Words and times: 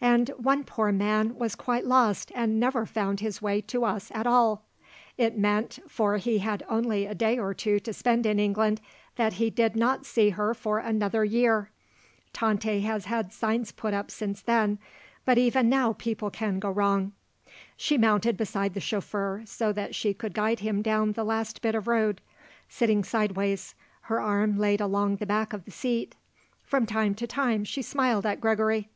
And 0.00 0.30
one 0.38 0.64
poor 0.64 0.90
man 0.90 1.36
was 1.36 1.54
quite 1.54 1.86
lost 1.86 2.32
and 2.34 2.58
never 2.58 2.84
found 2.84 3.20
his 3.20 3.40
way 3.40 3.60
to 3.60 3.84
us 3.84 4.10
at 4.12 4.26
all. 4.26 4.64
It 5.16 5.38
meant, 5.38 5.78
for 5.86 6.16
he 6.16 6.38
had 6.38 6.64
only 6.68 7.06
a 7.06 7.14
day 7.14 7.38
or 7.38 7.54
two 7.54 7.78
to 7.78 7.92
spend 7.92 8.26
in 8.26 8.40
England, 8.40 8.80
that 9.14 9.34
he 9.34 9.50
did 9.50 9.76
not 9.76 10.04
see 10.04 10.30
her 10.30 10.52
for 10.52 10.80
another 10.80 11.24
year. 11.24 11.70
Tante 12.32 12.80
has 12.80 13.04
had 13.04 13.32
signs 13.32 13.70
put 13.70 13.94
up 13.94 14.10
since 14.10 14.42
then; 14.42 14.80
but 15.24 15.38
even 15.38 15.68
now 15.68 15.92
people 15.92 16.28
can 16.28 16.58
go 16.58 16.70
wrong." 16.72 17.12
She 17.76 17.96
mounted 17.96 18.36
beside 18.36 18.74
the 18.74 18.80
chauffeur 18.80 19.44
so 19.46 19.72
that 19.72 19.94
she 19.94 20.12
could 20.12 20.34
guide 20.34 20.58
him 20.58 20.82
down 20.82 21.12
the 21.12 21.22
last 21.22 21.62
bit 21.62 21.76
of 21.76 21.86
road, 21.86 22.20
sitting 22.68 23.04
sideways, 23.04 23.76
her 24.00 24.18
arm 24.20 24.58
laid 24.58 24.80
along 24.80 25.18
the 25.18 25.24
back 25.26 25.52
of 25.52 25.64
the 25.64 25.70
seat. 25.70 26.16
From 26.64 26.84
time 26.84 27.14
to 27.14 27.28
time 27.28 27.62
she 27.62 27.80
smiled 27.82 28.26
at 28.26 28.40
Gregory. 28.40 28.88